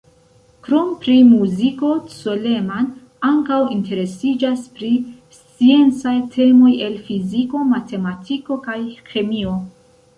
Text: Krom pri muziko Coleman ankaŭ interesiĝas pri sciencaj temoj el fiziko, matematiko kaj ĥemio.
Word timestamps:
Krom 0.67 0.93
pri 1.01 1.17
muziko 1.27 1.89
Coleman 2.13 2.87
ankaŭ 3.29 3.61
interesiĝas 3.77 4.65
pri 4.79 4.91
sciencaj 5.39 6.19
temoj 6.39 6.75
el 6.91 7.01
fiziko, 7.11 7.67
matematiko 7.77 8.63
kaj 8.69 8.81
ĥemio. 9.13 9.59